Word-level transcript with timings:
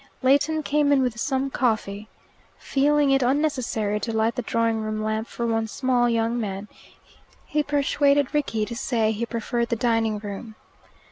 Leighton 0.23 0.63
came 0.63 0.91
in 0.91 1.03
with 1.03 1.19
some 1.19 1.51
coffee. 1.51 2.09
Feeling 2.57 3.11
it 3.11 3.21
unnecessary 3.21 3.99
to 3.99 4.11
light 4.11 4.33
the 4.33 4.41
drawing 4.41 4.79
room 4.81 5.03
lamp 5.03 5.27
for 5.27 5.45
one 5.45 5.67
small 5.67 6.09
young 6.09 6.39
man, 6.39 6.67
he 7.45 7.61
persuaded 7.61 8.33
Rickie 8.33 8.65
to 8.65 8.75
say 8.75 9.11
he 9.11 9.27
preferred 9.27 9.69
the 9.69 9.75
dining 9.75 10.17
room. 10.17 10.55